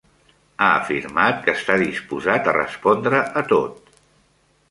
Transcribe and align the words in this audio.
Ha 0.61 0.69
afirmat 0.77 1.43
que 1.43 1.53
està 1.59 1.75
disposat 1.83 2.49
a 2.53 2.57
respondre 2.57 3.23
a 3.43 3.47
tot. 3.55 3.97